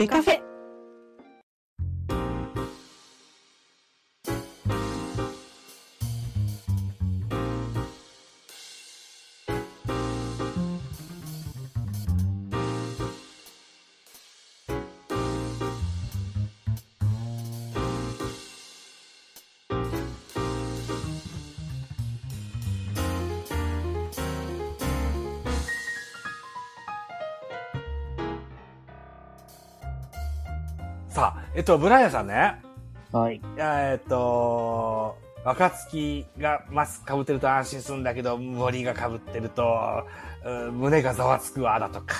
[0.00, 0.39] ベカフ
[31.60, 32.54] えっと、ブライアンさんね。
[33.12, 33.38] はい。
[33.58, 39.62] えっと、若月がマスク被ってると安心するんだけど、森が被ってると、
[40.42, 42.16] うん胸がざわつくわ、だとか。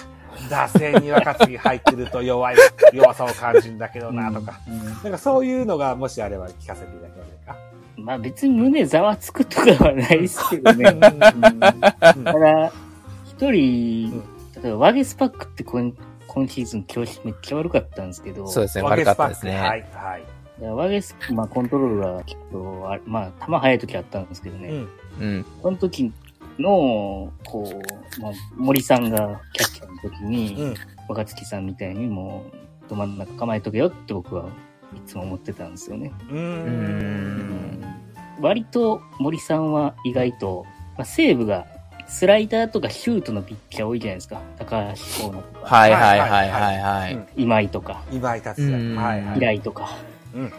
[0.51, 2.57] 惰性に若月入ってると弱い、
[2.93, 4.61] 弱さを感じるんだけどな、とか。
[4.69, 7.57] うんなんかそういうのがもしあれば聞かせていただけませんか？
[7.97, 10.91] まあ別に胸ざわつくとかはないですけどね。
[10.91, 12.73] うんうんただ、
[13.25, 14.23] 一人、
[14.63, 15.91] 例えばワゲスパックって今
[16.33, 19.59] 今シーズン調子めっちゃ悪かったんですけど、そうですね、ワ悪かったですね。
[19.59, 20.23] はい、はい。
[20.61, 24.89] いやワゲス、まあコントロールがきっと、あまあ球速い時あったんですけどね、うん。
[25.19, 25.47] うん。
[25.61, 26.13] その時
[26.59, 27.65] の、こ
[28.19, 30.75] う、まあ森さんがキャッチャーの時に、うん。
[31.09, 32.45] 若月さんみたいにも
[32.87, 34.45] う、ど真ん中構えとけよって僕は
[34.95, 36.13] いつも思ってたんですよね。
[36.31, 36.37] うー。
[36.37, 37.85] うん
[38.41, 40.65] 割と森さんは意外と、
[40.97, 41.67] まあ、西武が
[42.11, 44.43] スライダーとかシュートのピッチャー多いじゃないですか。
[44.59, 47.15] 高橋光成とか、はいはいはいはいはい。
[47.15, 49.07] うん今井とか、今井達うん也。
[49.07, 49.35] はい、はい。
[49.35, 49.97] 平井とか。
[50.35, 50.53] うん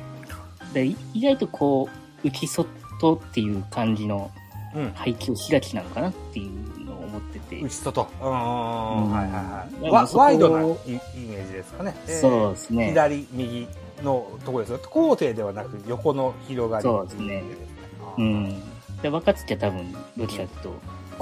[0.73, 1.89] でい意外とこ
[2.23, 4.31] う、内外っていう感じの
[4.73, 4.91] うん。
[4.95, 7.61] 配球をしがちなのかなっていうのを思ってて。
[7.61, 8.07] 内外。
[8.21, 9.11] うん。
[9.11, 10.15] はいはいはい。
[10.15, 10.67] ワイドなイイ
[11.27, 11.93] メージですかね。
[12.07, 12.87] えーそうですね。
[12.91, 13.67] 左、右
[14.01, 14.79] のところですよ。
[14.89, 16.83] 高低ではなく横の広がり。
[16.83, 17.43] そうですね
[18.17, 18.21] う。
[18.21, 18.61] うんん。
[19.01, 20.73] で、若月は多分、どっちかというと、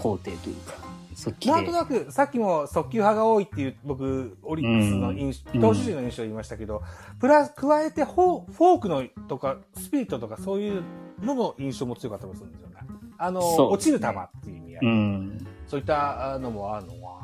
[0.02, 0.74] 高低というか、
[1.16, 1.52] そっちで。
[1.52, 6.82] なんとなく、さっきも速球派が多いっていう、僕、オリックスの印象、うん投手陣の印象を言いましたけど、
[7.20, 10.84] プラス、加えてフォー、フォークのとか、スプリットとか、そういう
[11.22, 12.76] のの印象も強かったりするんですよね。
[13.18, 14.12] あの、そう落ちる球っ
[14.44, 14.86] ていう意味合い。
[14.86, 15.48] うん。
[15.68, 17.20] そういったのもあるのは、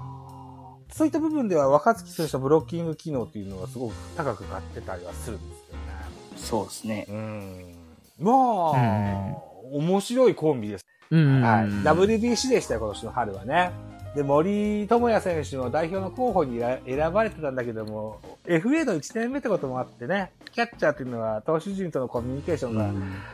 [0.91, 5.81] そういった部分では若月選手のブロッキング機能っていうのがすごく高く買ってたりはするんですよね。
[6.38, 7.05] そうですね。
[7.09, 7.75] うん。
[8.19, 8.75] まあ、
[9.73, 10.85] 面白いコンビです。
[11.11, 11.41] うん。
[11.41, 11.66] はい。
[11.67, 13.71] WBC でしたよ、今年の春はね。
[14.16, 22.85] で、森友哉選手も代表の候補に選選ばれてたんだけども、FA の1年目ってこともあってね、キャッチャーっていうのは投手陣とのコミュニケーションが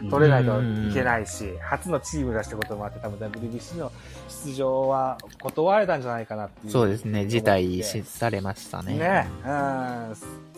[0.02, 3.92] うん取れないといけないし、初のチームだしたこともあって、多分 WBC の
[4.28, 6.72] 出場は断られたんじゃないかなっていう。
[6.72, 8.98] そうですね、辞退しされましたね。
[8.98, 9.28] ね。
[9.46, 9.50] う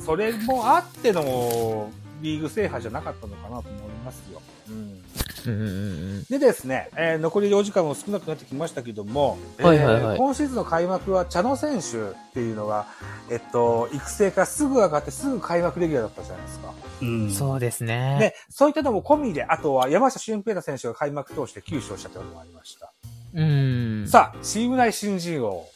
[0.01, 0.03] ん。
[0.06, 1.91] それもあっての
[2.22, 4.41] リーグ制覇じゃなかったのかなと思いますよ。
[4.69, 5.03] うん。
[5.52, 12.88] うんうんうんでですね、えー残りお時間も少なくなってきましたけども、はいはいはいえー今シーズンの開幕は茶野選手っていうのが、
[13.30, 16.74] えっと、育成からすぐ上がってすぐ開幕レギュラーだったじゃないですか。
[17.02, 17.31] うん。
[17.31, 18.18] そうですね。
[18.20, 22.92] で、そういったのも込みで、あとは山下俊平太選手が開幕投手で9勝したというのもありました。
[23.34, 24.08] うん。
[24.08, 25.68] さあ、チーム内新人王。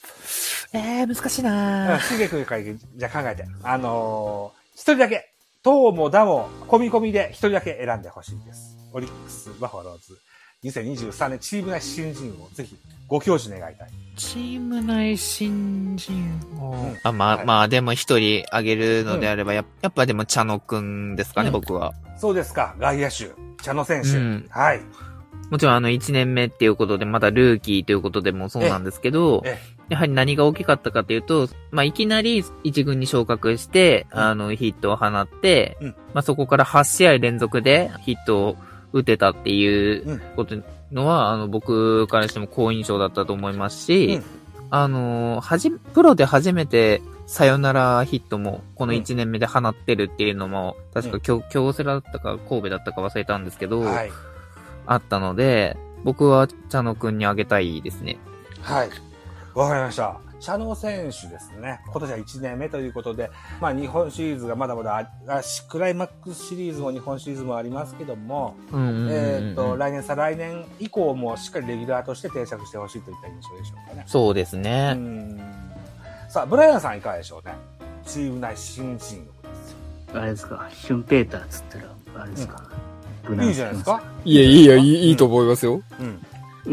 [0.74, 3.46] えー、難しいうんなしげくんからじゃあ考えて。
[3.64, 8.77] あのー一人だけ、東もダも、込み込みで一人だけ選んでほしいです。
[8.94, 10.18] オリックス、バファローズ、
[10.64, 12.75] 2023年チーム内新人王、ぜひ、
[13.08, 13.90] ご教授願いたい。
[14.16, 16.98] チーム内新人を、うん。
[17.03, 17.46] あ、まあ、はい。
[17.46, 21.53] まあ、でも一人あげるのであれば、ややっぱでも茶野くんですかね、うん。
[21.53, 21.94] 僕は。
[22.18, 23.31] そうですか、外野手、
[23.62, 24.09] 茶野選手。
[24.09, 24.48] うん。
[24.50, 24.81] はい。
[25.52, 34.19] もちろんあの1年目っていうことで、まだルーキーということでもそうなんですけどえ、やはり何が大きかったかというと、まあ、いきなり一軍に昇格して、うん。
[34.19, 35.90] あの、ヒットを放って、うん。
[36.14, 38.58] まあ、そこから8試合連続でヒットを
[38.97, 40.56] 打てたっていううんこと
[40.91, 44.22] のは、あの、僕からしても好印象だったと思いますし、
[44.69, 54.12] あの、はじ、プロで初めて、サヨナラヒットも、この1年目で放ってるっていうのも、確か京、京セラだったか神戸だったか忘れたんですけど、はい。
[54.86, 58.18] あったので、僕は茶野くんにあげたいですね。
[58.62, 58.89] はい。
[59.54, 60.18] わかりました。
[60.39, 61.80] 茶野選手ですね。
[61.88, 74.04] 今年は1年目ということで、まあ日本シリーズがまだまだあ、あクライマックスシリーズも日本シリーズもありますけども、うんうんうんうんえっ、と、来年、再来年以降もしっかりレギュラーとして定着してほしいといった印象でしょうかね。
[74.07, 74.94] そうですうね。
[74.94, 75.38] ん。
[76.30, 77.56] さあ、ブライアンさんいかがでしょうね？
[78.06, 79.72] チーム内新人王です
[80.13, 80.22] よ。
[80.22, 82.63] あれですか、シュンペーターっつったら、あれですか？
[83.28, 84.04] 無難いいじゃないですか？
[84.24, 85.81] いや、いいよ、いいいいと思いますよ。
[86.00, 86.22] うん。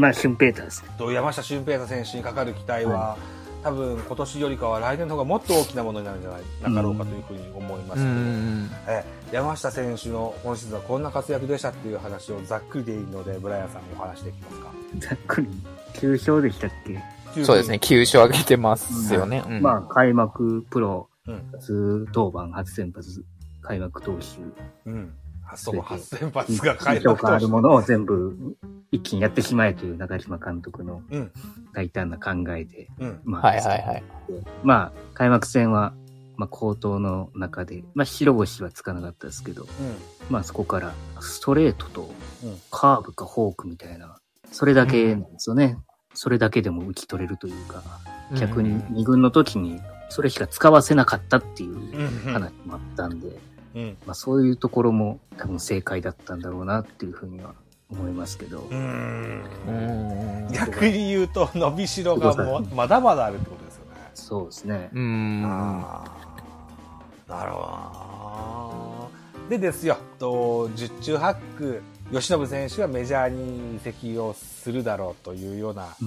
[0.00, 0.88] まあ、シュンペーターですね。
[0.98, 3.16] と山下俊平太選手にかかる期待は、
[3.64, 14.70] 多分今年よりかは来年の方がもっと大きなものになるんじゃないなかろうかというふうに思いますけど、んえ山下選手の今シーズンはこんな活躍でしたっていう話をざっくりでいいのでブライアンさんにお話できますか？
[14.98, 15.48] ざっくり。
[15.94, 17.02] 9勝でしたっけ、
[17.38, 17.44] うん。
[17.46, 19.42] そうですね、9勝上げてますよね。
[19.46, 21.50] うんまあ、開幕プロうん。
[21.52, 23.24] 初登板、初先発、
[23.62, 25.14] 開幕投手、うん。
[25.54, 27.32] 発想初先発が開評幕投手。
[27.32, 28.56] 価あるものを全部
[28.90, 31.32] 一気にやってしまえという中島監督のうん。
[31.72, 33.20] 大胆な考えで、うん。
[33.24, 34.02] まあ、はいはいはい。
[34.62, 35.92] まあ、開幕戦は、
[36.36, 39.66] まあ、高騰の中で、まあ、白星はつかなかったですけど、
[40.30, 42.02] まあ、そこから、ストレートと
[42.44, 44.18] うん、カーブかフォークみたいな、
[44.52, 45.78] それだけなんですよね。
[46.14, 47.82] それだけでも打ち取れるというか、
[48.38, 49.80] 逆に二軍の時に、
[50.10, 52.32] それしか使わせなかったっていううん。
[52.32, 53.36] 話もあったんで、
[53.74, 53.96] うん。
[54.06, 57.54] まあ、そういうところも多分正解だったんだろうなっていうふうには
[57.90, 59.44] 思いますけど、うん。
[59.68, 59.70] う
[60.48, 60.52] ん。
[60.52, 63.90] 逆に言うと、伸びしろがもうまだまだあるってことですよね。
[64.14, 64.90] そうですね。
[64.92, 65.42] うん。
[65.44, 66.24] ああ。
[67.28, 69.48] なるほどな。
[69.50, 71.82] でですよ、と、十中八九、
[72.14, 76.04] 吉信選手はメジャーに移籍をするだろうというようなう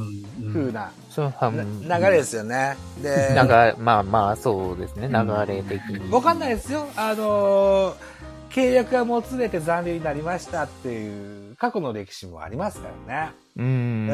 [0.47, 2.75] ん風なそう、はな流れですよね。
[3.01, 3.35] で、
[3.77, 5.15] まあまあ、そうですね、流
[5.47, 6.11] れ的に。
[6.11, 6.87] わかんないですよ。
[6.95, 8.17] あのー
[8.49, 13.31] 契約がもつれて残留になりましたっていう過去の歴史もありますからね。
[13.57, 14.07] ううん。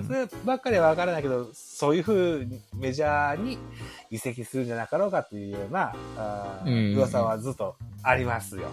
[0.00, 0.12] んそ。
[0.12, 3.58] ればっかりはわからないけど、そういうふうにメジャーに
[4.10, 8.68] 移籍するんじゃなかろうかっていうような、あーうん噂はずっとありますよ。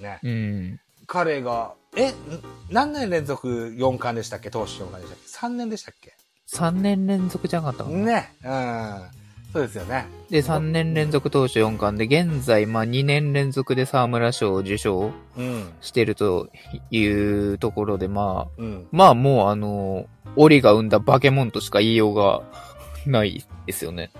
[0.00, 0.18] ね。
[0.22, 0.80] うん。
[1.14, 2.14] 彼が、え、ん
[2.70, 4.50] 何年連続4冠でしたっけ？
[4.50, 6.12] 投手4冠でしたっけ ?3 年でしたっけ
[6.52, 7.98] ？3年連続じゃなかったかな。
[7.98, 8.32] ね。
[8.42, 9.52] うん。
[9.52, 10.06] そうですよね。
[10.28, 15.72] で、3年連続投手4冠で、現在、まあ2年連続で沢村賞を受賞うん。
[15.80, 16.48] してると
[16.90, 18.88] いうところで、まあ、うん。
[18.90, 22.42] まあもうあの、オリが生んだバケモンとしか言いようが
[23.06, 24.10] ないですよね。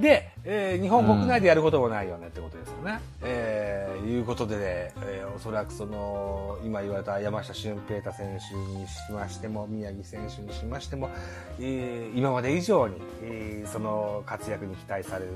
[0.00, 3.00] で、えー日本国内でやることもないよねってことですよね。
[3.22, 4.62] えーいうことで、ね、
[5.04, 11.10] えーおそらくその、今言われた山下俊平太選手にしましても、宮城選手にしましても、
[11.58, 15.32] えー今まで以上に、えーその活躍に期待される、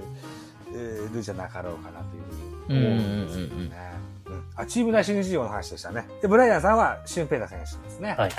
[0.75, 2.23] えーるじゃなかろうかなという
[2.67, 3.93] ふうに思うんですけどね。
[4.27, 6.07] うんあ、チーム内新事業の話でしたね。
[6.23, 8.15] で、ブライアンさんは俊平太選手ですね。
[8.17, 8.31] はい。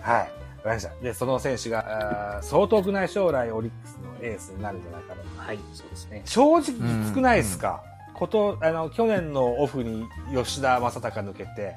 [0.00, 0.28] はい。
[0.64, 0.90] わかりました。
[1.02, 5.44] で、その選手が、あー相当ない将来オリックスのエースになるんじゃないかな。
[5.44, 6.22] はい、そうですね。
[6.24, 7.82] 正直少ないですか、
[8.14, 11.76] こと、あの、去年のオフに吉田正尚抜けて、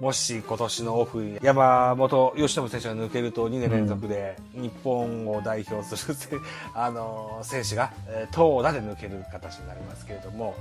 [0.00, 6.36] もし今年のオフに山本由伸選手が抜けると2年連続で日本を代表するせ、
[6.74, 10.56] あの、選手が、えー投打で抜ける形になりますけれども、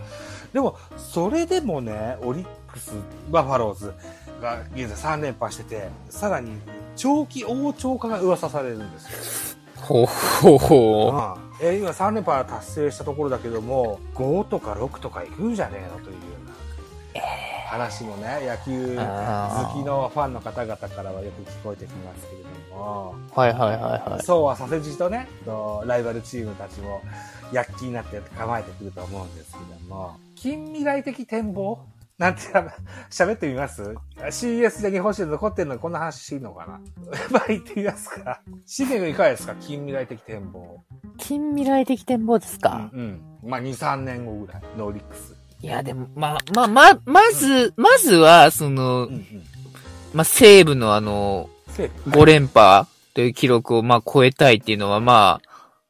[0.54, 2.92] でも、それでもね、オリックス、
[3.32, 3.94] バファローズ
[4.42, 6.52] が現在3連覇してて、さらに
[6.96, 9.62] 長期王朝化が噂されるんですよ。
[9.82, 16.20] ほうほうほうんえー今3連覇達成したところだけども、5とか6とかいくんじゃねえのというよ
[17.14, 17.22] うな
[17.70, 19.02] 話もね、野球好
[19.74, 23.40] きのファンの方々からはよく聞こえてきますけれども、う。
[23.40, 24.24] はいはいはいはい。
[24.24, 27.02] そうはさせじとね、とライバルチームたちも
[27.54, 31.80] 躍起になって構えてくると思うんですけども、近未来的展望？
[32.22, 32.42] なんて
[33.10, 33.82] 喋ってみます
[34.20, 36.80] ?CS で日本史で残ってるのにこんな話していいのかな？
[37.32, 38.42] まあ言ってみますか。
[38.68, 39.56] 資源いかがですか？
[39.60, 40.84] 近未来的展望。
[41.18, 43.22] 近未来的展望ですか、うん。
[43.44, 45.36] まあ、2、3年後ぐらい、ノーリックス。
[45.62, 49.44] いや、でも、まあ、まあ、ま、まず、まずは、そのうん、うん。
[50.14, 52.10] まあ、西武のあの、セーフ。
[52.12, 55.42] 5連覇という記録を、まあ、超えたいっていうのは、ま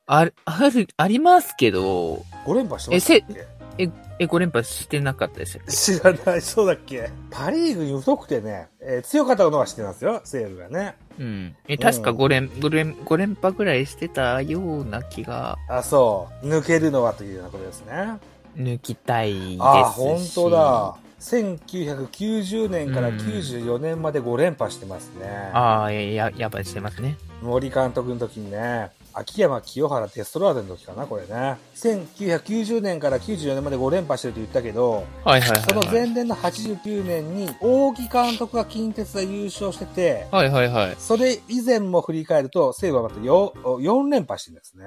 [0.08, 3.48] あ、ある、ある、ありますけど、5連覇してましたっけ？
[3.78, 3.90] え、
[4.26, 7.10] 5連覇してなかったでしたっけ知らない、そうだっけ？
[7.30, 10.96] パリーグに疎くてね、えー強かったのは知ってますよ、西武がね。
[11.20, 11.56] うん。
[11.68, 16.48] え、確か5連、5連、5連覇ぐらいしてたような気が、あ、そう。
[16.48, 18.18] 抜けるのはというようなことですね。
[18.58, 19.58] 抜きたいですし。
[19.62, 20.96] あ、本当だ。
[21.22, 25.28] 1990年から94年まで5連覇してますね。
[25.54, 27.16] ああ、や、やばいしてますね。
[27.42, 31.58] 森監督の時にね、秋山清原テストラーデの時かな、これね。
[31.76, 35.62] 1990年から94年まで5連覇してると言ったけど、はいはいはい、はい。
[35.62, 40.96] その前年の89年に、大木監督が近鉄で優勝してて、はいはいはい。
[40.98, 44.86] それ以前も振り返ると、西武はまた 4, 4連覇してるんですね。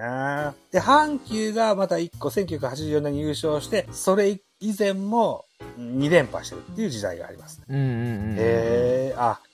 [0.72, 5.44] で、阪急がまた1個1984年に優勝して、それ以前も
[5.78, 7.66] 2連覇してるっていう時代がありますね。
[7.68, 8.36] うんうんうん。
[8.36, 9.53] へえ、あ、こ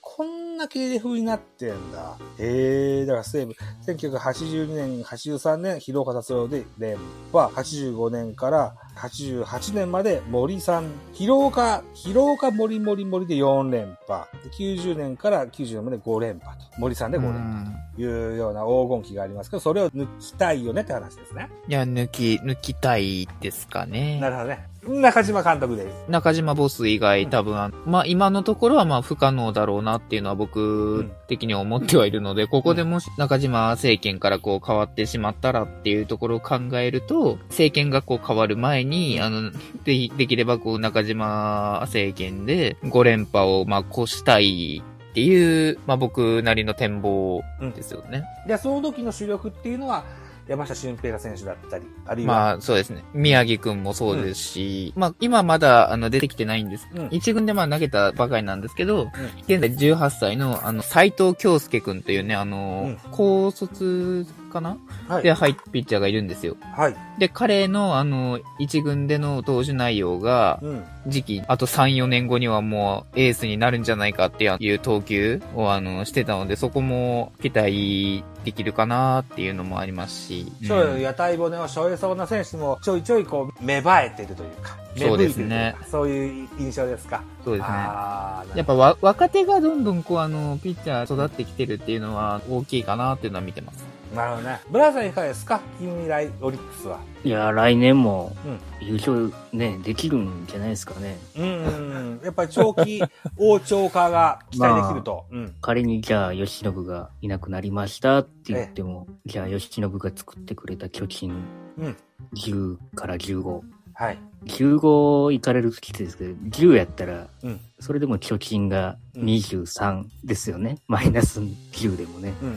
[0.61, 2.17] な系譜になってんだ。
[2.37, 3.53] へえ、だから西武、
[3.85, 6.97] 1982年、83年、広岡達郎で連
[7.33, 21.49] 覇、85年から88年まで森さん、広岡、広岡森森森で4連覇、で90年から90年まで5連覇と、森さんで5連覇というような黄金期がありますけど、それを抜きたいよねって話ですね。
[21.67, 24.19] いや、抜き、抜きたいですかね。
[24.19, 24.70] なるほどね。
[24.83, 26.05] 中島監督です。
[26.09, 39.51] 中島ボス以外多分、あのまあ今のところはまあ不可能だろうなっていうのは僕的には思ってはいるので、ここでもし中島政権からこう変わってしまったらっていうところを考えると、政権がこう変わる前に、あの、
[39.83, 47.43] でできればこう中島政権で5連覇をまあ越したいっていう、まあ僕なりの展望
[47.75, 48.23] ですよね。
[48.47, 50.03] で、その時の主力っていうのは、
[50.51, 53.05] 山下俊平選手だったり、あるいは、まあ、そうですね。
[53.13, 56.89] 宮城くんもそうですし、まあ、今まだ、あの、出てきてないんです。
[56.93, 59.09] うん一軍でまあ投げたばかりなんですけど、
[59.47, 64.77] 現在18歳の、あの、斎藤京介くんというね、あの、うん高卒かな？
[65.07, 65.23] はい。
[65.23, 66.55] で入ったピッチャーがいるんですよ。
[66.75, 66.95] はい。
[67.17, 70.83] で、彼の、あの、一軍での投手内容が、うん。
[71.07, 80.51] 時期、あと3、4年後にはもうエースになるんじゃないかっていう投球を、あの、してたので、そこも期待できるかなっていうのもありますし。
[80.63, 87.23] ちょい屋台骨を背負えそうな選手もちょいちょいこう芽生えてるというか、芽そうですねか、そういう印象ですか。
[87.43, 87.75] そうですね。
[87.75, 93.83] やっぱわ若手がどんどんこうあの、ピッチャー育ってきてるっていうのは大きいかなっていうのは見てます。
[94.15, 94.59] なるほどね。
[94.69, 95.61] ブラザーいかがですか？
[95.79, 96.99] 近未来オリックスは。
[97.23, 101.17] いや、来年もうん優勝ね、できるんじゃないですかね。
[101.37, 102.21] うんうんうん。
[102.23, 103.01] やっぱり長期
[103.37, 105.25] 王朝化が期待できると。
[105.31, 105.55] うん。
[105.61, 111.33] 仮にじゃあ、吉信がいなくなりましたって言っても、じゃあ、吉信が作ってくれた貯金
[111.77, 111.97] うん。
[112.35, 113.61] 10から15。
[113.93, 114.17] はい。
[114.45, 117.59] 15行かれるきついですけど、10やったら、うん。
[117.79, 120.79] それでも貯金が23ですよね。
[120.87, 122.33] マイナス10でもね。
[122.41, 122.55] うんうん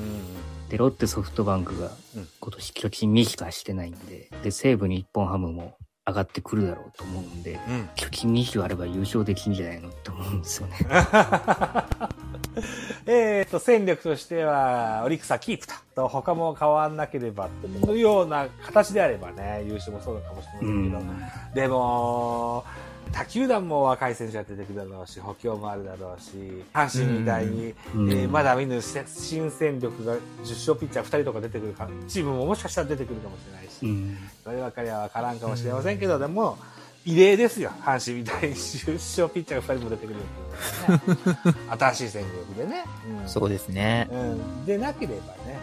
[0.75, 7.75] で、ロッテソフトバンクがうん今年貯金2しかしてないんで、で、西武日本ハムも上がってくるだろうと思うんで、うん。
[7.75, 7.85] うん。
[7.95, 10.77] 貯金20あれば優勝できんじゃないのって思うんですよね。
[13.07, 15.75] えっと、戦力としては、オリックスはキープと。
[15.95, 17.49] と他も変わんなければ、
[17.85, 21.23] というような形であればね、優勝もそうかもしれませうんけど、ん。
[21.55, 22.65] でも、
[23.15, 26.33] 他球団も若い選手が出てくるだろうし、補強もあるだろうし、
[26.73, 29.05] 阪神みたいに、うんえーまだ見ぬ新
[29.53, 34.19] 戦力が10勝ピッチャー2人とか出てくるか、チームももしかしたら出てくるかもしれないし、うん。
[34.43, 36.59] そればかりは分からんかもしれませんけど、でも、
[37.05, 37.71] 異例ですよ。
[37.83, 41.77] 阪神みたいに10勝ピッチャーが2人も出てくるっていうのはね。
[41.79, 42.85] 新しい戦力でね。
[43.23, 44.09] うんそうですね。
[44.11, 45.59] うん、でなければね、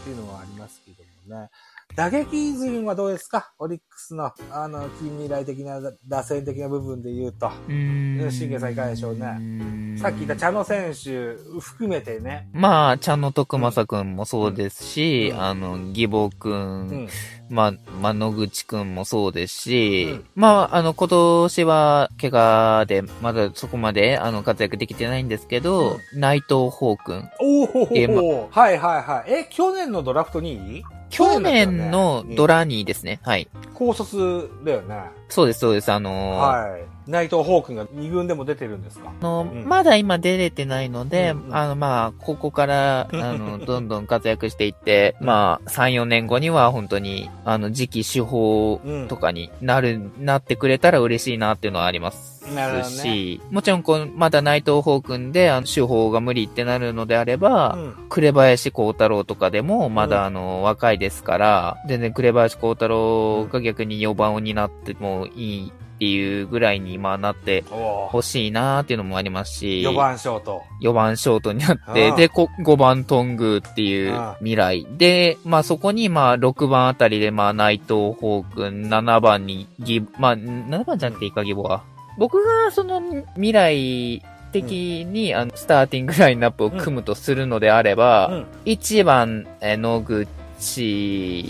[0.00, 1.50] っていうのはありますけどもね。
[1.96, 3.52] 打撃陣はどうですか？
[3.56, 7.46] オリックスの、あの、近未来的な打線的な部分で言うと。
[7.46, 8.32] うーん。
[8.32, 12.48] 信玄さんいかがでしょうねねさっき言った茶野選手含めてね。
[12.52, 17.08] まあ、茶野徳正くんもそうですし、うんあの、義母く、うんん。
[17.48, 17.72] まあ、
[18.02, 27.30] まあ、野口くんもそうですし、うんまあ、あの、今年は、怪我で、まだそこまで、あの、活躍できてないんですけど、内藤宝くん。
[27.40, 29.32] おおはいはいはい。
[29.32, 30.84] え、去年のドラフト2位？
[31.10, 33.20] 去年のドラ、ラニーですね。
[33.22, 33.48] はい。
[33.74, 35.10] 高卒だよね。
[35.28, 35.90] そうです、そうです。
[35.92, 36.84] あのーはい。
[37.06, 39.10] 内藤ホークが2軍でも出てるんですか？
[39.20, 39.68] あの、うん。
[39.68, 41.56] まだ今出れてないので、うんうん。
[41.56, 52.90] あの、まあ、ここから、 あの、どんどん活躍していって、まあ、3、4年後には本当に、あの、次期手法とかになる、なってくれたら嬉しいなっていうのはありますなるほどね。
[52.90, 57.94] し、もちろん、こう、まだ内藤宝君で、あの、手法が無理ってなるのであれば、うん。
[58.08, 70.62] 紅林幸太郎とかでも、まだあの、若いですから、全然紅林幸太郎が逆に4番を担ってもいいっていうぐらいに、まあなってお欲しいなーっていうのもありますし、4番ショート。
[70.82, 74.86] 4番ショートになって、で、こ5番トングっていう未来。
[74.98, 81.84] で、まあそこにまあ6番あたりでまあ内藤宝君、7番にギ、まあ7番じゃなくていいか、ギボは。
[82.18, 83.00] 僕がその
[83.34, 88.46] 未来的に、あの、スターティングラインナップを組むとするのであれば、うん。
[88.66, 91.48] 1番、えー野口、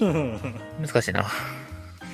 [0.81, 1.25] 難しいな。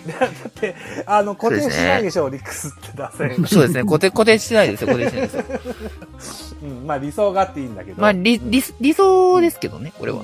[0.06, 0.74] だって、
[1.06, 3.46] あの、固定しないでしょ、オリックスって出せ。
[3.46, 6.60] そうですね、固定、固定してないですよ、固定してないですよ。
[6.62, 8.00] うん、まあ理想があっていいんだけど。
[8.00, 10.22] まあ、理、理、理想ですけどね、これは。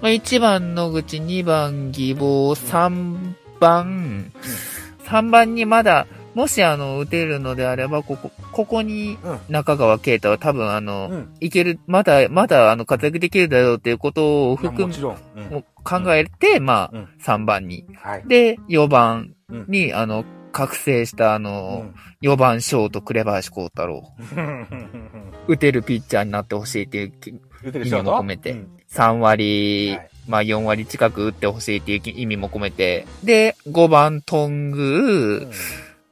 [0.00, 4.32] まあ、1番野口、2番義母、3番、
[5.04, 9.38] 3番にまだ、もしあの、打てるのであれば、ここ、ここにうん。
[9.48, 11.28] 中川圭太は多分あの、うん。
[11.40, 15.16] いける、まだ、まだあの、活躍できるだろうっていうことをまあ含むもちろん。
[15.36, 15.56] うん。
[15.58, 17.08] を考えて、まあ、うん。
[17.20, 17.84] 3番に。
[17.96, 18.24] はい。
[18.26, 19.64] で、4番うん。
[19.68, 21.94] に、あの、覚醒したあうの、ん。
[22.22, 24.04] 4番ショート、紅林幸太郎。
[25.48, 27.12] 打てるピッチャーになってほしいっていう
[27.80, 28.52] 意味も込めて。
[28.52, 28.68] うん。
[28.90, 30.08] 3割、はい。
[30.28, 35.48] まあ4割近く打ってほしいっていう意味も込めて、で、5番トング、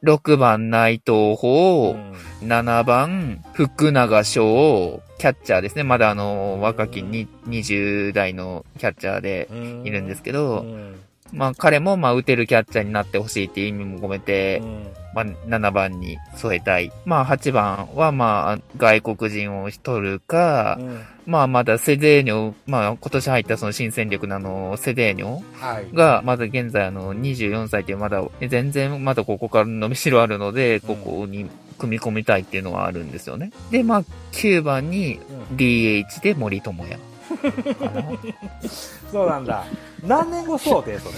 [0.03, 2.13] 6番内藤う法、ん。
[2.49, 5.83] 7番福永翔、キャッチャーですね。
[5.83, 9.83] まだあの、若きに20代のキャッチャーでうん。
[9.87, 10.95] いるんですけうど、ん。
[11.33, 16.93] まあ彼もまあ打てるキャッチャーになってほしいっていう意味も込めてう、んまあ、7番に添えたい。
[17.05, 25.93] まあ、8番は、まあ、外国人を取るか、うんまあ、まだセデーニョ、まあ、今年入ったその新戦力のあの、セデーニョはい。
[25.95, 31.49] が、まだ現在あの、24歳ってまだ、全然まだここから伸びしろあるので、ここに
[31.79, 33.53] 組み込みたいっていうのはあるんですよね。
[33.71, 36.99] で、まあ、9番にうん DH で森友哉。
[39.11, 39.65] そうなんだ。
[40.07, 41.15] 何年後想定それ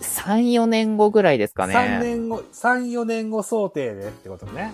[0.00, 1.74] ？3、4年後ぐらいですかね。
[1.74, 4.72] 3年後、3、4年後想定でってことね。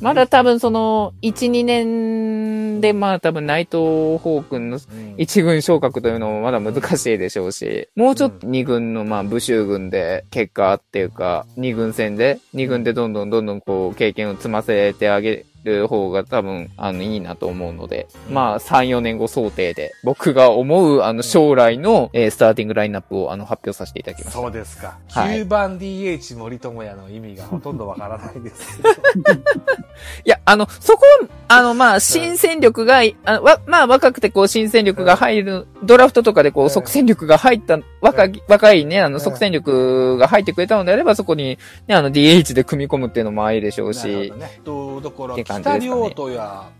[0.00, 24.40] まだ多分その、1、2年でまあ多分内藤宝君のうん一軍昇格というのもまだ難しいでしょうし、もうちょっと二軍のまあ武州軍で結果っていうか、二軍戦で、二軍でどんどんどんどんこう経験を積ませてあげる方が多分あのいいなと思うので、まあ3、4年後想定で僕が思うあの将来の、えースターティングラインナップをあの発表させていただきました。
[24.40, 24.98] そうですか。
[25.10, 28.90] はい9番 DH 森友哉の意味がほとんどわからないですけど。
[30.24, 44.60] いや、あの、そこは、あの、まあ、新戦力が、あのわ、まあ、若くてこう、新戦力が入る、ドラフトとかでこう、うん即戦力が入った、若い、若いね、あの、うん即戦力が入ってくれたのであれば、そこに、ね、あの、DH で組み込むっていうのもありでしょうなるしほど、ね。
[44.64, 46.70] と、だから、北ですかね亮とや、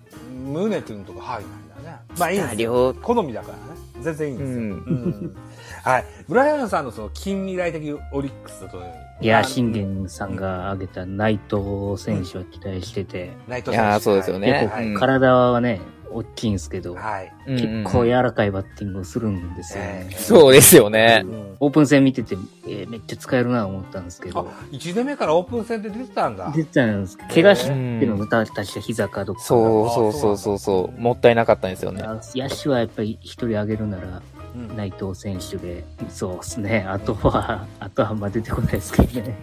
[0.44, 1.98] 宗君とか入んないんだね。
[2.18, 3.80] まあいいんです好みだからね。
[4.00, 4.56] 全然いいんですよ。
[4.56, 5.36] うんうん
[5.82, 6.04] はい。
[6.28, 8.82] ブライアンさんのその近未来的オリックスと
[9.20, 14.94] いや、信玄さんが挙げた内藤選手は期待してて、内藤いやーそうですよね結構はい。
[14.94, 15.80] 体はね、
[16.12, 17.32] 大きいんですけど、はい。
[17.46, 20.08] うんうん結構柔らかいバッティングをするんですよね。
[20.10, 21.22] えーそうですよね。
[21.24, 22.36] うんオープン戦見てて、
[22.66, 26.50] えーめっちゃ使えるなと思ったんですけあど、、1年目からオープン戦で出てたんだ。
[26.54, 29.42] 出てたんですけど、怪我してるの歌たした膝かどっか。
[29.42, 32.02] そうそうそうそうそう、もったいなかったんですよね。
[32.02, 34.22] あ野手はやっぱり一人挙げるなら、
[34.54, 36.84] うん内藤選手で、そうですね。
[36.88, 39.36] あとは、あとはあんま出てこないですけどね。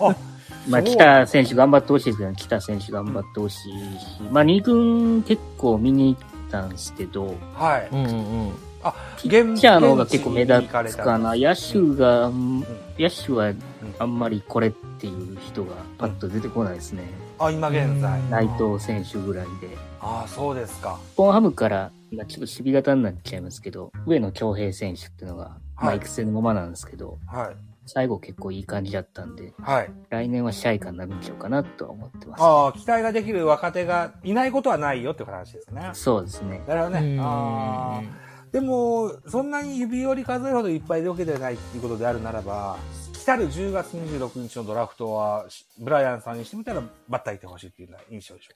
[0.00, 0.14] あ、
[0.68, 7.88] まあ、北選手頑張ってほしいですけど、北選手頑張ってほしいし、まあ、二軍結構見に行ったんですけど、はい。
[7.92, 8.52] うんうんうん。
[8.82, 11.34] あ、ピッチャーの方が結構目立つかな。
[11.34, 12.60] 野手が、ん
[12.98, 13.52] 野手は
[13.98, 17.02] あんまりこれっていう人がパッと出てこないですね。
[17.38, 18.20] あ、今現在。
[18.20, 19.76] うん内藤選手ぐらいで。
[20.00, 20.98] ああ、そうですか。
[21.14, 25.44] 日本ハムから、まあ、ちょっと守備型になっちゃいますけど、上野恭平選手っていうのが、
[25.76, 27.73] まあ、はい育成のままなんですけど、はい。
[27.86, 29.90] 最後結構いい感じだったんで、はい。
[30.10, 32.42] 来年は支配下になるんちゃうかなとは思ってます。
[32.42, 35.90] ああ、期待ができる若手がいないことはないよって話ですね。
[35.92, 36.62] そうですね。
[36.66, 37.00] なるほどね。
[37.00, 38.24] うんああ。
[38.52, 42.76] でも、そんなに指折り数えるほどいっぱいいるわけではないっていうことであるならば、
[43.12, 45.46] 来たる10月26日のドラフトは、
[45.78, 48.52] ブライアンさんにしてみたらバッターいてほしいっていうような印象でしょ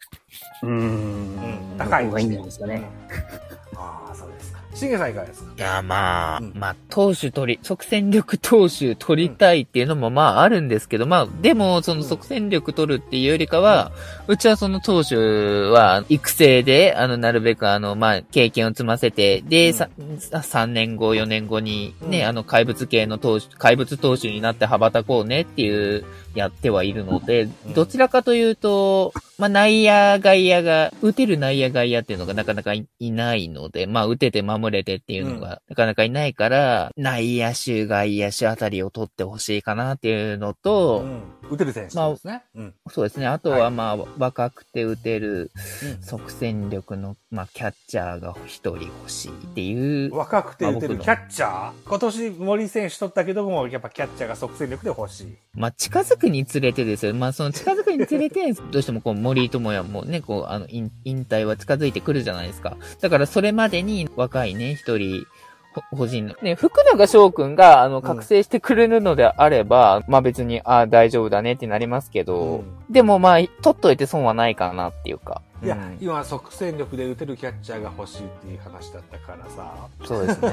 [0.63, 1.75] うーん。
[1.75, 1.85] うか。
[1.87, 2.75] 高い方がいいんじゃないですかね。
[2.75, 4.61] うんああ、そうですか。
[4.79, 5.53] しげさんいかがですか？
[5.57, 6.53] いや、まあ、うん。
[6.55, 13.93] まあ、投手取り、即戦力投手取りたいっていうのもまああるんですけど、まあ、でも、その即戦力取るっていうよりかは、
[14.29, 19.75] うちはその投手は育成で、あの、なるべくあの、まあ、経験を積ませて、で、うん。
[19.75, 19.89] さ、
[20.33, 22.27] 3年後、4年後にね、うん。
[22.29, 26.05] あの、怪物系の投手、怪物投手になって羽ばたこうねっていう、
[26.39, 41.23] やってはいるので、うんどちらかというと、まあ、内野、外野が、打てる内野、外野っていうのがなかなかいいないので、まあ、打てて守れてっていうのがなかなかいないから、内野手、外野手あたりを取ってほしいかなっていうのと、うん。
[41.51, 42.43] 打てる選手ですね。
[42.55, 42.75] うん。
[42.91, 43.27] そうですね。
[43.27, 45.51] あとははまあ、若くて打てる
[45.83, 50.15] うん即戦力の、まあ、キャッチャーが一人欲しいっていう。
[50.15, 51.73] 若くて打てるキャッチャー？
[51.87, 55.37] 今年森選手取ったけども、やっぱキャッチャーが即戦力で欲しい。
[55.55, 57.15] まあ、近づくにつれてですよ。
[57.15, 62.77] まあ、その近づくにつれて、 どうしてもこう、森友哉もね、こう、あの、引引退は近づいてくるじゃないですか。
[63.01, 65.27] だから、それまでに若いね、一人、
[65.73, 66.35] ほ個人の。
[66.43, 75.43] ね、福永翔くんが、あの、覚醒してくれるのであれば、まあ別に、ああ、大丈夫だねってなりますけど、でもまあ、取っといて損はないかなっていうか。
[75.63, 80.51] いや、うん今即戦力で打てるキャッチャーが欲しいっていう話だったからさ、そうですね。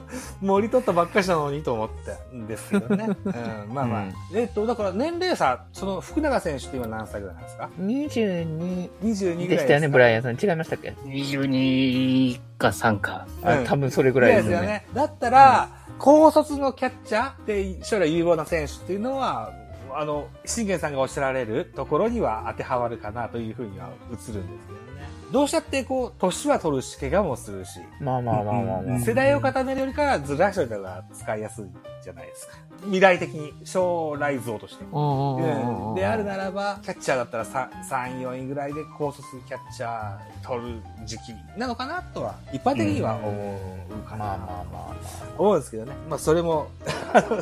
[0.40, 3.08] 森取ったばっかしなのにと思ったんですけどね。
[3.24, 3.28] う
[3.70, 4.02] ん、まあまあ。
[4.02, 10.20] うんえっと、だから年齢差、その福永選手って今何歳ぐらいなんですか？22 ?22 ぐらいでしたよね、ブライアン。
[10.20, 10.50] ンさん。
[10.50, 13.26] 違いましたっけ？22か3か。
[13.42, 14.66] うんあ多分それぐぐらいですすよね。
[14.66, 14.86] ね。
[14.94, 19.52] だったら、高卒のキャッチャーって将来有望な選手っていうのは、
[19.94, 24.50] あの、信玄さんがおっしゃられるところには当てはまるかなというふうには映るんですけどね。
[25.32, 28.98] どうしたってこう、年は取るし、怪我もするし、まあまあまあまあまあ。
[28.98, 31.64] 世代を固めるよりかはずらしといた方が使いやすい
[32.02, 32.54] じゃないですか。
[32.82, 34.84] 未来的に、将来像として。
[36.00, 43.58] であるならば、キャッチャーだったら 3, 3 4位ぐらいで高卒キャッチャー取る時期なのかなとは、一般的には思
[43.90, 44.24] うかな。
[44.24, 44.96] まあまあまあま
[45.38, 45.92] 思うんですけどね。
[46.08, 46.68] まあ、それも、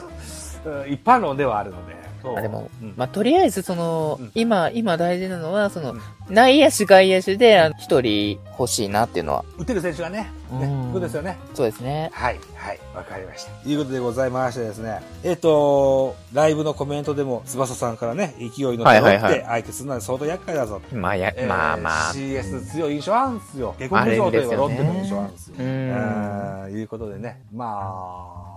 [0.89, 6.01] 一般論ではあるので、あでも、うんまあとりあえずその、うん今、今大事なのは、その、うん
[6.31, 11.37] 内野手外野手であの一人欲しいなっていうのは、打てる選手がね、ね、うんそうですよね。
[11.55, 12.11] そうですね。
[12.13, 13.51] はい、はい、わかりました。
[13.51, 15.01] ということでございましてですね。
[15.23, 20.83] えっ、と、ライブのコメントでも、翼さんからね、勢いのはい手をって相手するのは相当厄介だぞ。
[20.93, 22.13] まあや、えーまあまあ。
[22.13, 23.75] CS 強い印象あるんですよ。
[23.79, 25.55] 下克上といえばロッテの印象あるんですよ。
[25.59, 26.65] うん。
[26.65, 27.43] うん、いうことでね。
[27.55, 28.48] まあ、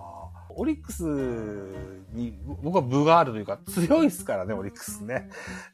[0.56, 1.04] オリックス
[2.14, 5.30] に、僕は分があるというか、強いですからね、オリックスね。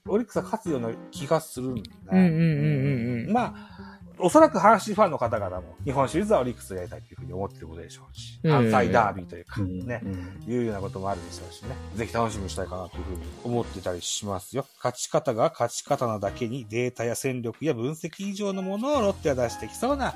[0.08, 1.88] オリックスは勝つような気がするんでね。
[2.12, 3.34] うんうんうんうんうん。
[3.34, 11.76] まあ、おそらく阪神ファンの方々も、日本シリーズはオリックスをやりたいというふうに思ってることでしょうし、うん関西ダービーというか、うんね、うんいうようなこともあるでしょうしね。
[11.96, 14.66] ぜひ楽しみにしたいかなというふうに思ってたりしますよ。
[14.78, 20.16] 勝ち方が勝ち方なだけにデータや戦力や分析以上のものをロッテは出してきそうな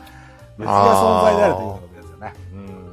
[0.58, 2.34] 別な存在であるということですよね。
[2.54, 2.91] うん。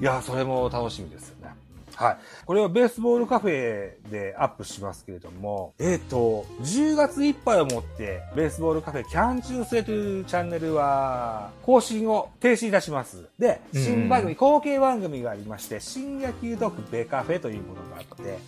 [0.00, 1.50] いや、それも楽しみですよね。
[1.94, 2.18] はい。
[2.46, 13.26] これはベースボールカフェでアップしますけれども、えっ、と、10月いっぱいをもって、ベースボールカフェキャン中制というチャンネルは、更新を停止いたします。
[13.38, 18.38] で、新番組、後継番組がありまして、新野球トークベカフェというものがあって、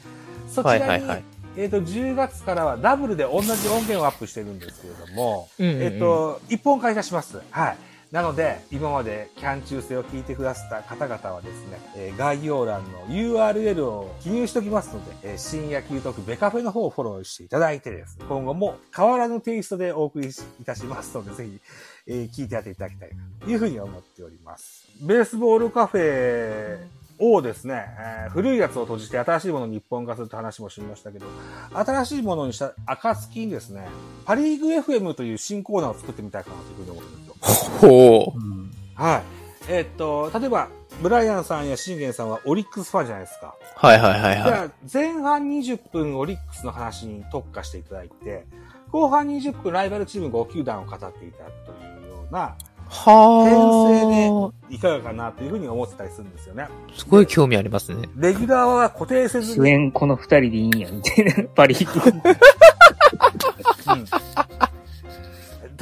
[0.49, 1.25] そちらに、はいはいはい
[1.59, 7.43] えっ、と、10月からはダブルで同じ音源をアップしてるんですけれども、うんうんうんえっ、と、一本化いたします。
[7.51, 7.77] はい。
[8.13, 21.61] なので、今までキャン中制を聞いてくださった方々はですね、えー概要欄の URL を記入しておきますので、えー新野球トークベカフェの方をフォローしていただいてですね、今後も変わらぬテイストでお送りいたしますので、ぜひ、
[22.07, 24.87] えー聞いてやっていただきたいというふうに思っております。
[25.01, 26.77] ベースボールカフェ
[27.19, 31.25] をですね、えー古いやつを閉じて新しいものに一本化するって話もしましたけど、
[31.73, 33.89] 新しいものにした暁にですね、
[34.27, 37.32] パリーグ FM という新コーナーを作ってみたいかなというふうに思ってるんです。
[37.43, 38.39] ほう。
[38.39, 38.53] うん
[38.95, 39.23] はい。
[39.69, 40.69] えーっと、例えば、
[41.01, 43.55] ブライアンさんやシンゲンさんはオリックスファンじゃないですか。
[43.77, 48.47] はいはいはいはじゃあ、前半20分オリックスの話に特化していただいて、
[48.91, 51.75] 後半20分ライバルチーム5球団を語っていただくとい
[52.07, 52.43] うような、い。
[52.89, 56.65] は編いかがかなというふうに思ってたりするんですよね。
[56.65, 56.69] あ。
[56.95, 58.07] すごい興味ありますね。
[58.17, 61.33] レギュラーは固定せずに、主演この二人でいいんや、みたいな。
[61.55, 61.75] パリ。
[61.75, 61.83] うん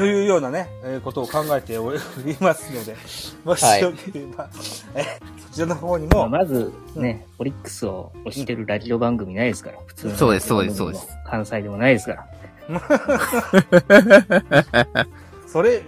[0.00, 1.98] というようなね、えーことを考えており
[2.40, 2.96] ますので、
[3.44, 4.48] もしよければ、
[4.94, 5.04] え
[5.50, 9.78] そちらの方にも、まずね、オリックスを推してるラジオ番組ないですから。
[9.86, 11.06] 普通のそうですそうですそうです。
[11.26, 12.26] 関西でもないですから。
[15.46, 15.82] それ、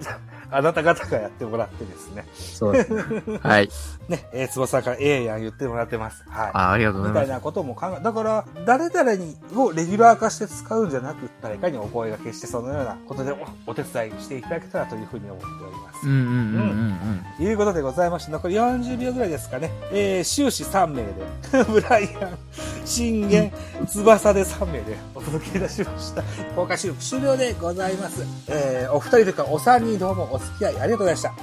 [0.53, 2.27] あなた方がやってもらってですね。
[2.35, 2.93] そうです。
[3.39, 3.71] はい。
[4.09, 6.25] ね、えー、翼からええやん言ってもらってます。
[6.29, 6.51] はい。
[6.53, 7.25] あありがとうございます。
[7.25, 13.37] みたいなことも考え、だから、誰々に、をレギュラー化して使うんじゃなく、誰かにお声掛けして、そのようなことでお
[13.71, 16.07] お手伝いしていただけたらというふうに思っております。
[16.07, 19.71] うんうんうんうんということでございまして、残り40秒ぐらいですかね。
[19.91, 22.39] えー、終始3名で、 ブライアン、
[22.85, 23.53] 信玄、
[23.87, 26.23] 翼で3名でお届けいたしました。
[26.55, 28.25] 公開収録終了でございます。
[28.49, 31.35] えー、お二人というかお三人どうもお付き合いありがとうございました。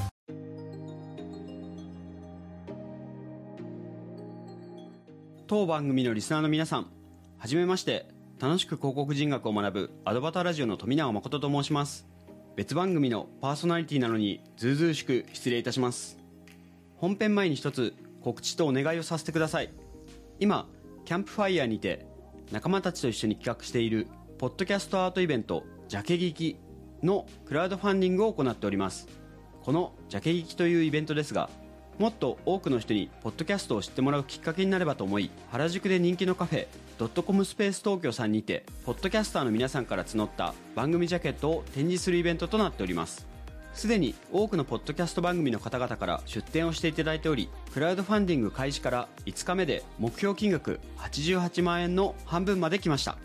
[5.48, 6.88] 当番組のリスナーの皆さん
[7.38, 8.20] はじめまして。
[8.40, 12.08] 楽しく広告人学を学ぶアドバターラジオの富永誠と申します。
[12.56, 16.18] 別番組のパーソナリティなのにずうずうしく失礼いたします。
[16.96, 19.74] 本編前に一つ告知とお願いをさせてください。
[20.40, 20.70] 今
[21.04, 22.06] キャンプファイヤーにて
[22.50, 24.08] 仲間たちと一緒に企画している
[24.38, 26.56] ポッドキャストアートイベントジャケ聞き
[27.04, 29.08] のクラウドファンディングを行っております。
[29.64, 31.50] このジャケ聞きというイベントですが
[32.00, 43.28] もっと多くの人にポッドキャストを知ってもらうきっかけになればと思い原宿で人気のカフェドットコムスペース東京さんにてポッドキャスターの皆さんから募った番組ジャケットを展示するイベントとなっております。
[43.74, 53.18] すでに多くのポッドキャスト番組の方々から出展をしていただいておりクラウドファンディング開始から5日目で目標金額88万円の半分まで来ました。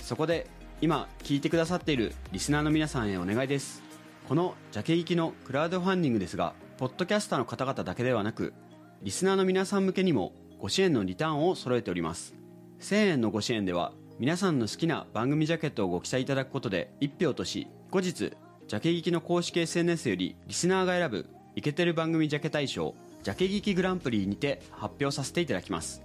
[0.00, 0.46] そこで
[0.82, 3.84] 今聞いてくださっているリスナーの皆さんへお願いです。
[4.28, 8.52] このジャケ行きのクラウドファンディングですがポッドキャスターの方々だけではなく
[9.00, 12.34] リスナーの皆さん向けにもご支援のリターンを揃えております。
[12.80, 26.02] 1000円のご支援では皆さんの好きな番組ジャケットをご記載いただくことで1票とし後日ジャケ聞きの公式 SNS よりリスナーが選ぶイケてる番組ジャケ大賞ジャケ聞きグランプリにて発表させていただきます。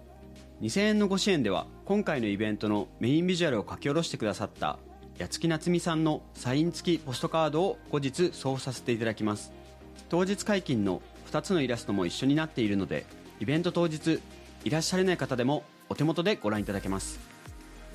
[0.61, 4.79] 2000円のご支援では今回のイベントのメインビジュアルを書き下ろしてくださった
[5.19, 9.51] 八月夏美さんのサイン付きポストカードを後日送付させていただきます。
[10.09, 13.05] 当日解禁の2つのイラストも一緒になっているので
[13.39, 14.19] イベント当日
[14.63, 17.19] いらっしゃれない方でもお手元でご覧いただけます。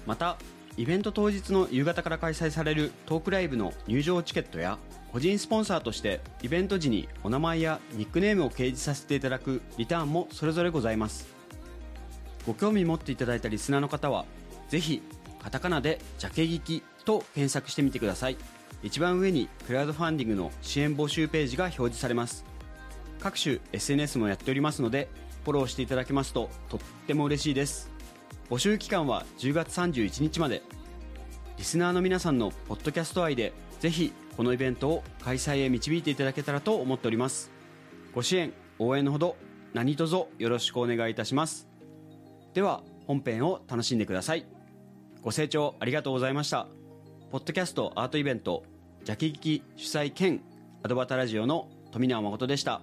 [0.07, 0.37] また
[0.77, 4.79] イベント当日の夕方から開催されるトークライブの入場チケットや
[5.13, 11.42] 個人スポンサーとしてイベント時にお名前やニックネームを掲示させていただくリターンもそれぞれございます。
[12.47, 14.25] ご興味持っていただいたリスナーの方は
[14.69, 15.03] ぜひ
[15.43, 18.37] カタカナでジャケ聞きと検索してみてください。
[18.83, 22.45] 一番上にクラウドファンディングの支援募集ページが表示されます。
[23.21, 25.09] 各種 SNS もやっておりますので
[25.45, 27.91] フォローしていただけますととっても嬉しいです。
[28.51, 30.63] 募集期間は10月31日まで。
[31.59, 37.51] リスナーの皆さんのポッドキャスト愛でぜひこのイベントを開催へ導いていただけたらと思っております。
[38.15, 39.37] ご支援応援のほど
[39.75, 41.72] 何卒よろしくお願いいたします。
[42.55, 44.47] では本編を楽しんでください。
[45.23, 46.67] ご清聴ありがとうございました。
[47.31, 48.65] ポッドキャストアートイベント
[49.05, 50.43] ジャキ聞き主催兼
[50.83, 52.83] アドバタラジオの富永誠でした。